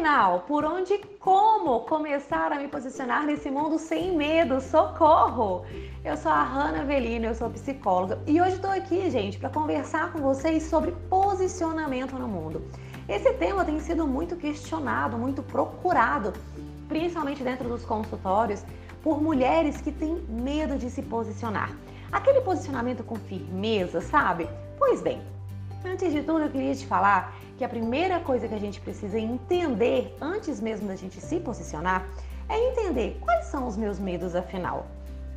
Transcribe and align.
afinal, 0.00 0.44
por 0.48 0.64
onde 0.64 0.94
e 0.94 0.98
como 1.18 1.80
começar 1.80 2.50
a 2.52 2.58
me 2.58 2.68
posicionar 2.68 3.26
nesse 3.26 3.50
mundo 3.50 3.78
sem 3.78 4.16
medo? 4.16 4.58
Socorro! 4.58 5.66
Eu 6.02 6.16
sou 6.16 6.32
a 6.32 6.42
Hanna 6.42 6.86
Velino, 6.86 7.26
eu 7.26 7.34
sou 7.34 7.50
psicóloga 7.50 8.18
e 8.26 8.40
hoje 8.40 8.54
estou 8.54 8.70
aqui, 8.70 9.10
gente, 9.10 9.38
para 9.38 9.50
conversar 9.50 10.10
com 10.10 10.20
vocês 10.20 10.62
sobre 10.62 10.92
posicionamento 11.10 12.14
no 12.14 12.26
mundo. 12.26 12.62
Esse 13.06 13.30
tema 13.34 13.62
tem 13.62 13.78
sido 13.78 14.06
muito 14.06 14.36
questionado, 14.36 15.18
muito 15.18 15.42
procurado, 15.42 16.32
principalmente 16.88 17.44
dentro 17.44 17.68
dos 17.68 17.84
consultórios, 17.84 18.64
por 19.02 19.22
mulheres 19.22 19.82
que 19.82 19.92
têm 19.92 20.14
medo 20.30 20.78
de 20.78 20.88
se 20.88 21.02
posicionar. 21.02 21.76
Aquele 22.10 22.40
posicionamento 22.40 23.04
com 23.04 23.16
firmeza, 23.16 24.00
sabe? 24.00 24.48
Pois 24.78 25.02
bem, 25.02 25.20
antes 25.84 26.12
de 26.12 26.22
tudo 26.22 26.40
eu 26.40 26.50
queria 26.50 26.74
te 26.74 26.86
falar 26.86 27.34
que 27.56 27.64
a 27.64 27.68
primeira 27.68 28.20
coisa 28.20 28.48
que 28.48 28.54
a 28.54 28.58
gente 28.58 28.80
precisa 28.80 29.18
entender 29.18 30.16
antes 30.20 30.60
mesmo 30.60 30.88
da 30.88 30.96
gente 30.96 31.20
se 31.20 31.40
posicionar 31.40 32.08
é 32.48 32.58
entender 32.70 33.18
quais 33.20 33.46
são 33.46 33.66
os 33.66 33.76
meus 33.76 33.98
medos 33.98 34.34
afinal. 34.34 34.86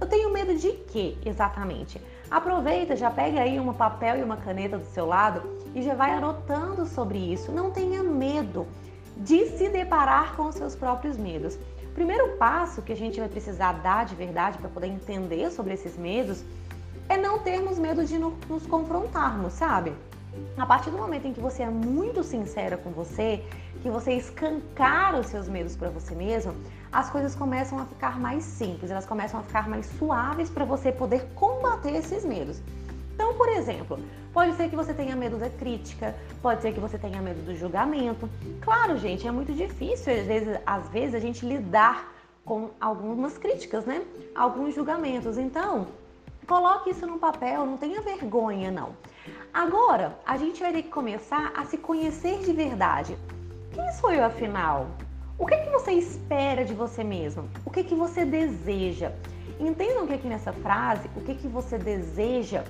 Eu 0.01 0.07
tenho 0.07 0.31
medo 0.31 0.55
de 0.55 0.71
quê 0.71 1.17
exatamente? 1.25 2.01
Aproveita, 2.29 2.95
já 2.95 3.11
pega 3.11 3.41
aí 3.41 3.59
um 3.59 3.71
papel 3.73 4.19
e 4.19 4.23
uma 4.23 4.37
caneta 4.37 4.77
do 4.77 4.85
seu 4.85 5.05
lado 5.05 5.41
e 5.75 5.81
já 5.81 5.93
vai 5.93 6.11
anotando 6.11 6.85
sobre 6.85 7.17
isso. 7.17 7.51
Não 7.51 7.71
tenha 7.71 8.03
medo 8.03 8.67
de 9.17 9.45
se 9.57 9.69
deparar 9.69 10.35
com 10.35 10.47
os 10.47 10.55
seus 10.55 10.75
próprios 10.75 11.17
medos. 11.17 11.55
O 11.83 11.93
primeiro 11.93 12.37
passo 12.37 12.81
que 12.81 12.91
a 12.91 12.95
gente 12.95 13.19
vai 13.19 13.29
precisar 13.29 13.73
dar 13.73 14.05
de 14.05 14.15
verdade 14.15 14.57
para 14.57 14.69
poder 14.69 14.87
entender 14.87 15.51
sobre 15.51 15.73
esses 15.73 15.95
medos 15.95 16.43
é 17.07 17.15
não 17.15 17.39
termos 17.39 17.77
medo 17.77 18.03
de 18.03 18.17
nos 18.17 18.65
confrontarmos, 18.67 19.53
sabe? 19.53 19.93
A 20.57 20.65
partir 20.65 20.91
do 20.91 20.97
momento 20.97 21.27
em 21.27 21.33
que 21.33 21.39
você 21.39 21.63
é 21.63 21.69
muito 21.69 22.23
sincera 22.23 22.77
com 22.77 22.91
você, 22.91 23.43
que 23.81 23.89
você 23.89 24.13
escancara 24.13 25.19
os 25.19 25.27
seus 25.27 25.47
medos 25.47 25.75
para 25.75 25.89
você 25.89 26.15
mesmo, 26.15 26.53
as 26.91 27.09
coisas 27.09 27.35
começam 27.35 27.79
a 27.79 27.85
ficar 27.85 28.19
mais 28.19 28.43
simples, 28.43 28.91
elas 28.91 29.05
começam 29.05 29.39
a 29.39 29.43
ficar 29.43 29.67
mais 29.67 29.85
suaves 29.97 30.49
para 30.49 30.63
você 30.63 30.91
poder 30.91 31.25
combater 31.35 31.93
esses 31.95 32.23
medos. 32.23 32.61
Então, 33.13 33.35
por 33.35 33.47
exemplo, 33.49 33.99
pode 34.33 34.55
ser 34.55 34.69
que 34.69 34.75
você 34.75 34.93
tenha 34.93 35.15
medo 35.15 35.37
da 35.37 35.49
crítica, 35.49 36.15
pode 36.41 36.61
ser 36.61 36.73
que 36.73 36.79
você 36.79 36.97
tenha 36.97 37.21
medo 37.21 37.41
do 37.45 37.55
julgamento. 37.55 38.29
Claro, 38.61 38.97
gente, 38.97 39.27
é 39.27 39.31
muito 39.31 39.53
difícil 39.53 40.13
às 40.13 40.25
vezes, 40.25 40.59
às 40.65 40.89
vezes 40.89 41.15
a 41.15 41.19
gente 41.19 41.45
lidar 41.45 42.11
com 42.43 42.71
algumas 42.81 43.37
críticas, 43.37 43.85
né? 43.85 44.03
Alguns 44.35 44.73
julgamentos. 44.73 45.37
Então, 45.37 45.87
coloque 46.47 46.89
isso 46.89 47.05
no 47.05 47.19
papel, 47.19 47.65
não 47.65 47.77
tenha 47.77 48.01
vergonha, 48.01 48.71
não. 48.71 48.95
Agora, 49.53 50.17
a 50.25 50.37
gente 50.37 50.59
vai 50.59 50.71
ter 50.71 50.83
que 50.83 50.89
começar 50.89 51.51
a 51.55 51.65
se 51.65 51.77
conhecer 51.77 52.39
de 52.39 52.51
verdade. 52.53 53.17
Quem 53.73 53.91
sou 53.93 54.11
eu 54.11 54.23
afinal? 54.25 54.87
O 55.37 55.45
que, 55.45 55.57
que 55.57 55.69
você 55.69 55.91
espera 55.93 56.63
de 56.63 56.73
você 56.73 57.03
mesmo? 57.03 57.49
O 57.65 57.69
que, 57.69 57.83
que 57.83 57.95
você 57.95 58.25
deseja? 58.25 59.11
Entendam 59.59 60.05
que 60.05 60.13
aqui 60.13 60.27
nessa 60.27 60.51
frase, 60.51 61.09
o 61.15 61.21
que, 61.21 61.35
que 61.35 61.47
você 61.47 61.77
deseja 61.77 62.63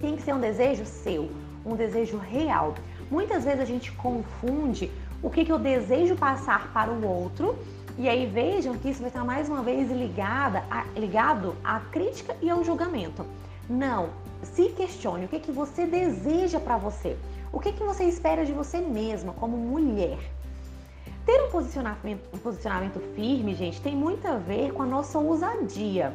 tem 0.00 0.16
que 0.16 0.22
ser 0.22 0.34
um 0.34 0.40
desejo 0.40 0.84
seu, 0.84 1.30
um 1.64 1.76
desejo 1.76 2.18
real. 2.18 2.74
Muitas 3.10 3.44
vezes 3.44 3.60
a 3.60 3.64
gente 3.64 3.92
confunde 3.92 4.90
o 5.22 5.30
que, 5.30 5.44
que 5.44 5.52
eu 5.52 5.58
desejo 5.58 6.16
passar 6.16 6.72
para 6.72 6.90
o 6.90 7.06
outro 7.06 7.56
e 7.96 8.08
aí 8.08 8.26
vejam 8.26 8.76
que 8.76 8.90
isso 8.90 9.00
vai 9.00 9.08
estar 9.08 9.24
mais 9.24 9.48
uma 9.48 9.62
vez 9.62 9.90
ligada 9.90 10.64
a, 10.70 10.84
ligado 10.98 11.54
à 11.62 11.80
crítica 11.80 12.36
e 12.42 12.50
ao 12.50 12.64
julgamento. 12.64 13.24
Não, 13.68 14.10
se 14.42 14.68
questione 14.70 15.24
o 15.24 15.28
que, 15.28 15.40
que 15.40 15.52
você 15.52 15.86
deseja 15.86 16.60
para 16.60 16.76
você, 16.76 17.16
o 17.52 17.58
que, 17.58 17.72
que 17.72 17.82
você 17.82 18.04
espera 18.04 18.44
de 18.44 18.52
você 18.52 18.78
mesma 18.78 19.32
como 19.32 19.56
mulher. 19.56 20.18
Ter 21.24 21.42
um 21.42 21.50
posicionamento, 21.50 22.20
um 22.34 22.38
posicionamento 22.38 23.00
firme, 23.14 23.54
gente, 23.54 23.80
tem 23.80 23.96
muito 23.96 24.26
a 24.28 24.36
ver 24.36 24.72
com 24.72 24.82
a 24.82 24.86
nossa 24.86 25.18
ousadia. 25.18 26.12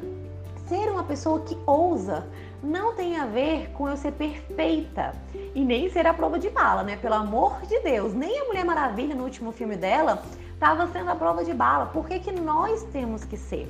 Ser 0.68 0.92
uma 0.92 1.04
pessoa 1.04 1.40
que 1.40 1.58
ousa 1.66 2.28
não 2.62 2.94
tem 2.94 3.18
a 3.18 3.26
ver 3.26 3.72
com 3.72 3.90
eu 3.90 3.98
ser 3.98 4.12
perfeita 4.12 5.16
e 5.56 5.66
nem 5.66 5.90
ser 5.90 6.06
a 6.06 6.14
prova 6.14 6.38
de 6.38 6.52
bala, 6.52 6.84
né? 6.84 6.98
Pelo 6.98 7.16
amor 7.16 7.60
de 7.62 7.80
Deus, 7.80 8.14
nem 8.14 8.40
a 8.40 8.46
Mulher 8.46 8.64
Maravilha 8.66 9.16
no 9.16 9.24
último 9.24 9.52
filme 9.52 9.76
dela 9.76 10.22
estava 10.54 10.86
sendo 10.92 11.10
a 11.10 11.16
prova 11.16 11.44
de 11.44 11.54
bala. 11.54 11.88
Por 11.88 12.08
que, 12.08 12.20
que 12.20 12.32
nós 12.32 12.84
temos 12.92 13.24
que 13.24 13.38
ser? 13.38 13.68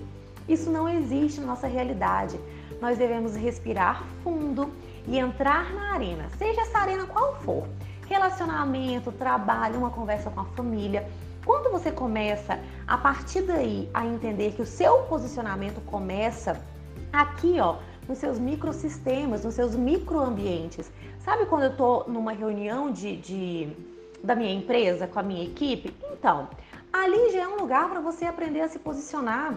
Isso 0.49 0.69
não 0.69 0.89
existe 0.89 1.39
na 1.39 1.47
nossa 1.47 1.67
realidade 1.67 2.37
nós 2.81 2.97
devemos 2.97 3.35
respirar 3.35 4.03
fundo 4.23 4.71
e 5.07 5.17
entrar 5.17 5.73
na 5.73 5.93
arena, 5.93 6.29
seja 6.37 6.61
essa 6.61 6.79
arena 6.79 7.05
qual 7.05 7.35
for. 7.41 7.67
Relacionamento, 8.07 9.11
trabalho, 9.11 9.77
uma 9.77 9.89
conversa 9.91 10.29
com 10.29 10.39
a 10.39 10.45
família. 10.45 11.07
Quando 11.45 11.71
você 11.71 11.91
começa 11.91 12.59
a 12.87 12.97
partir 12.97 13.41
daí 13.41 13.89
a 13.93 14.05
entender 14.05 14.53
que 14.53 14.61
o 14.61 14.65
seu 14.65 15.03
posicionamento 15.03 15.81
começa 15.85 16.61
aqui, 17.11 17.59
ó, 17.59 17.77
nos 18.07 18.17
seus 18.17 18.39
microsistemas, 18.39 19.43
nos 19.43 19.53
seus 19.53 19.75
microambientes. 19.75 20.91
Sabe 21.19 21.45
quando 21.45 21.63
eu 21.63 21.75
tô 21.75 22.05
numa 22.07 22.31
reunião 22.31 22.91
de, 22.91 23.17
de 23.17 23.69
da 24.23 24.35
minha 24.35 24.53
empresa 24.53 25.07
com 25.07 25.19
a 25.19 25.23
minha 25.23 25.43
equipe? 25.43 25.95
Então, 26.11 26.47
ali 26.91 27.31
já 27.31 27.43
é 27.43 27.47
um 27.47 27.57
lugar 27.57 27.89
para 27.89 27.99
você 27.99 28.25
aprender 28.25 28.61
a 28.61 28.67
se 28.67 28.79
posicionar 28.79 29.55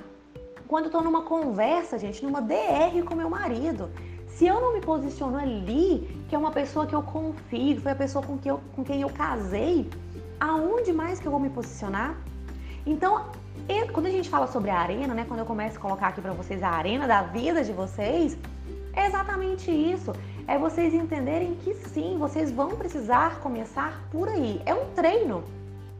quando 0.69 0.87
eu 0.87 0.91
tô 0.91 1.01
numa 1.01 1.23
conversa, 1.23 1.99
gente, 1.99 2.25
numa 2.25 2.41
DR 2.41 3.03
com 3.05 3.15
meu 3.15 3.31
marido, 3.31 3.91
se 4.27 4.47
eu 4.47 4.61
não 4.61 4.73
me 4.73 4.81
posiciono 4.81 5.37
ali, 5.37 6.25
que 6.29 6.35
é 6.35 6.39
uma 6.39 6.51
pessoa 6.51 6.87
que 6.87 6.95
eu 6.95 7.03
confio, 7.03 7.81
foi 7.81 7.93
a 7.93 7.95
pessoa 7.95 8.25
com 8.25 8.39
quem 8.39 8.51
eu, 8.51 8.61
com 8.75 8.83
quem 8.83 9.01
eu 9.03 9.11
casei, 9.11 9.89
aonde 10.41 10.93
mais 10.93 11.21
que 11.21 11.27
eu 11.27 11.31
vou 11.31 11.41
me 11.41 11.51
posicionar? 11.51 12.17
Então, 12.85 13.27
quando 13.93 14.07
a 14.07 14.11
gente 14.11 14.29
fala 14.29 14.47
sobre 14.47 14.71
a 14.71 14.79
arena, 14.79 15.15
né, 15.15 15.25
quando 15.27 15.41
eu 15.41 15.47
começo 15.47 15.77
a 15.77 15.81
colocar 15.81 16.09
aqui 16.09 16.21
para 16.21 16.33
vocês 16.33 16.63
a 16.63 16.71
arena 16.71 17.07
da 17.07 17.23
vida 17.23 17.63
de 17.63 17.73
vocês, 17.73 18.37
é 18.95 19.07
exatamente 19.07 19.71
isso. 19.71 20.13
É 20.49 20.59
vocês 20.59 20.93
entenderem 20.93 21.55
que 21.57 21.75
sim, 21.75 22.17
vocês 22.19 22.51
vão 22.51 22.71
precisar 22.71 23.39
começar 23.41 24.03
por 24.11 24.29
aí. 24.29 24.61
É 24.67 24.75
um 24.75 24.87
treino. 24.95 25.45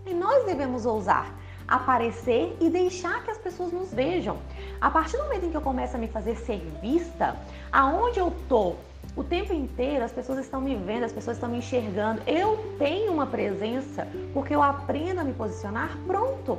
E 0.05 0.13
nós 0.13 0.45
devemos 0.45 0.85
ousar 0.85 1.33
aparecer 1.73 2.55
e 2.61 2.69
deixar 2.69 3.25
que 3.25 3.31
as 3.31 3.39
pessoas 3.39 3.73
nos 3.73 3.93
vejam. 3.93 4.37
A 4.81 4.91
partir 4.91 5.17
do 5.17 5.25
momento 5.25 5.47
em 5.47 5.51
que 5.51 5.57
eu 5.57 5.63
começo 5.63 5.97
a 5.97 5.99
me 5.99 6.07
fazer 6.07 6.37
ser 6.37 6.59
vista, 6.83 7.35
aonde 7.73 8.19
eu 8.19 8.31
tô, 8.49 8.75
o 9.17 9.25
tempo 9.25 9.55
inteiro 9.55 10.05
as 10.05 10.13
pessoas 10.13 10.39
estão 10.41 10.61
me 10.61 10.75
vendo, 10.75 11.05
as 11.05 11.13
pessoas 11.13 11.37
estão 11.37 11.49
me 11.49 11.59
enxergando. 11.59 12.23
Eu 12.27 12.75
tenho 12.79 13.13
uma 13.13 13.27
presença 13.27 14.07
porque 14.35 14.55
eu 14.55 14.63
aprendo 14.63 15.21
a 15.21 15.25
me 15.25 15.33
posicionar. 15.33 15.97
Pronto. 16.07 16.59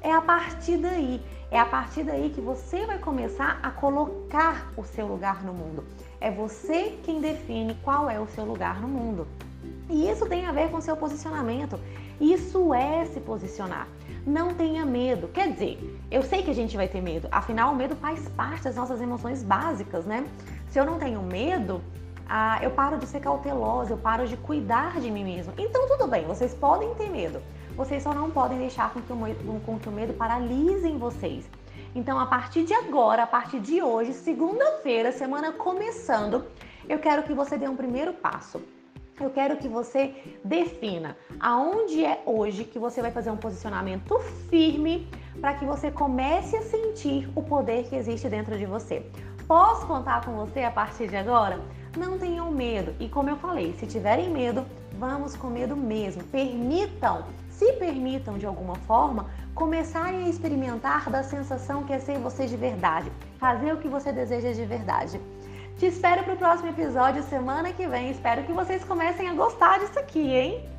É 0.00 0.12
a 0.12 0.20
partir 0.20 0.76
daí, 0.76 1.20
é 1.50 1.58
a 1.58 1.64
partir 1.64 2.02
daí 2.02 2.30
que 2.30 2.40
você 2.40 2.84
vai 2.84 2.98
começar 2.98 3.58
a 3.62 3.70
colocar 3.70 4.70
o 4.76 4.84
seu 4.84 5.06
lugar 5.06 5.42
no 5.42 5.54
mundo. 5.54 5.84
É 6.20 6.30
você 6.30 6.98
quem 7.02 7.20
define 7.20 7.74
qual 7.82 8.08
é 8.08 8.18
o 8.18 8.26
seu 8.28 8.44
lugar 8.44 8.80
no 8.80 8.88
mundo. 8.88 9.26
E 9.88 10.08
isso 10.08 10.26
tem 10.26 10.46
a 10.46 10.52
ver 10.52 10.70
com 10.70 10.80
seu 10.80 10.96
posicionamento. 10.96 11.78
Isso 12.20 12.72
é 12.72 13.04
se 13.06 13.20
posicionar. 13.20 13.86
Não 14.26 14.54
tenha 14.54 14.84
medo. 14.86 15.28
Quer 15.28 15.52
dizer, 15.52 16.00
eu 16.10 16.22
sei 16.22 16.42
que 16.42 16.50
a 16.50 16.54
gente 16.54 16.76
vai 16.76 16.88
ter 16.88 17.02
medo, 17.02 17.28
afinal, 17.30 17.72
o 17.72 17.76
medo 17.76 17.94
faz 17.96 18.28
parte 18.30 18.64
das 18.64 18.76
nossas 18.76 19.00
emoções 19.00 19.42
básicas, 19.42 20.06
né? 20.06 20.26
Se 20.70 20.78
eu 20.78 20.86
não 20.86 20.98
tenho 20.98 21.22
medo, 21.22 21.82
ah, 22.28 22.58
eu 22.62 22.70
paro 22.70 22.96
de 22.96 23.06
ser 23.06 23.20
cautelosa, 23.20 23.92
eu 23.92 23.98
paro 23.98 24.26
de 24.26 24.36
cuidar 24.36 25.00
de 25.00 25.10
mim 25.10 25.24
mesma. 25.24 25.52
Então, 25.58 25.86
tudo 25.86 26.06
bem, 26.06 26.24
vocês 26.24 26.54
podem 26.54 26.94
ter 26.94 27.10
medo, 27.10 27.42
vocês 27.76 28.02
só 28.02 28.14
não 28.14 28.30
podem 28.30 28.58
deixar 28.58 28.92
com 28.92 29.00
que 29.02 29.12
o 29.12 29.16
medo, 29.16 29.60
com 29.66 29.78
que 29.78 29.88
o 29.88 29.92
medo 29.92 30.14
paralise 30.14 30.88
em 30.88 30.96
vocês. 30.96 31.44
Então, 31.94 32.18
a 32.18 32.26
partir 32.26 32.64
de 32.64 32.72
agora, 32.72 33.24
a 33.24 33.26
partir 33.26 33.60
de 33.60 33.82
hoje, 33.82 34.14
segunda-feira, 34.14 35.12
semana 35.12 35.52
começando, 35.52 36.44
eu 36.88 36.98
quero 36.98 37.22
que 37.22 37.34
você 37.34 37.56
dê 37.56 37.68
um 37.68 37.76
primeiro 37.76 38.12
passo 38.14 38.60
eu 39.20 39.30
quero 39.30 39.56
que 39.56 39.68
você 39.68 40.14
defina 40.44 41.16
aonde 41.38 42.04
é 42.04 42.22
hoje 42.26 42.64
que 42.64 42.78
você 42.78 43.00
vai 43.00 43.12
fazer 43.12 43.30
um 43.30 43.36
posicionamento 43.36 44.18
firme 44.50 45.08
para 45.40 45.54
que 45.54 45.64
você 45.64 45.90
comece 45.90 46.56
a 46.56 46.62
sentir 46.62 47.28
o 47.34 47.42
poder 47.42 47.84
que 47.88 47.94
existe 47.94 48.28
dentro 48.28 48.58
de 48.58 48.66
você. 48.66 49.06
Posso 49.46 49.86
contar 49.86 50.24
com 50.24 50.32
você 50.32 50.62
a 50.62 50.70
partir 50.70 51.08
de 51.08 51.16
agora? 51.16 51.60
Não 51.96 52.18
tenham 52.18 52.50
medo. 52.50 52.94
E 52.98 53.08
como 53.08 53.30
eu 53.30 53.36
falei, 53.36 53.74
se 53.74 53.86
tiverem 53.86 54.30
medo, 54.30 54.64
vamos 54.98 55.36
com 55.36 55.48
medo 55.48 55.76
mesmo. 55.76 56.24
Permitam, 56.24 57.24
se 57.50 57.72
permitam 57.74 58.38
de 58.38 58.46
alguma 58.46 58.74
forma, 58.74 59.26
começarem 59.54 60.24
a 60.24 60.28
experimentar 60.28 61.08
da 61.10 61.22
sensação 61.22 61.84
que 61.84 61.92
é 61.92 61.98
ser 61.98 62.18
você 62.18 62.46
de 62.46 62.56
verdade, 62.56 63.12
fazer 63.38 63.72
o 63.72 63.76
que 63.76 63.86
você 63.86 64.12
deseja 64.12 64.52
de 64.52 64.64
verdade. 64.64 65.20
Te 65.78 65.86
espero 65.86 66.22
para 66.22 66.34
o 66.34 66.36
próximo 66.36 66.70
episódio 66.70 67.22
semana 67.24 67.72
que 67.72 67.86
vem. 67.88 68.10
Espero 68.10 68.44
que 68.44 68.52
vocês 68.52 68.84
comecem 68.84 69.28
a 69.28 69.34
gostar 69.34 69.80
disso 69.80 69.98
aqui, 69.98 70.32
hein? 70.32 70.73